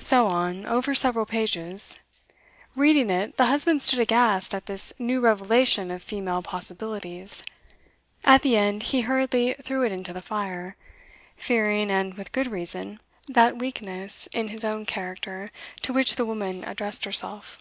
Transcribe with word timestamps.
So 0.00 0.26
on, 0.26 0.66
over 0.66 0.96
several 0.96 1.26
pages. 1.26 2.00
Reading 2.74 3.08
it, 3.08 3.36
the 3.36 3.46
husband 3.46 3.82
stood 3.82 4.00
aghast 4.00 4.52
at 4.52 4.66
this 4.66 4.92
new 4.98 5.20
revelation 5.20 5.92
of 5.92 6.02
female 6.02 6.42
possibilities; 6.42 7.44
at 8.24 8.42
the 8.42 8.56
end, 8.56 8.82
he 8.82 9.02
hurriedly 9.02 9.54
threw 9.62 9.84
it 9.84 9.92
into 9.92 10.12
the 10.12 10.20
fire, 10.20 10.74
fearing, 11.36 11.88
and 11.88 12.14
with 12.14 12.32
good 12.32 12.48
reason, 12.48 12.98
that 13.28 13.56
weakness 13.60 14.26
in 14.32 14.48
his 14.48 14.64
own 14.64 14.86
character 14.86 15.50
to 15.82 15.92
which 15.92 16.16
the 16.16 16.26
woman 16.26 16.64
addressed 16.64 17.04
herself. 17.04 17.60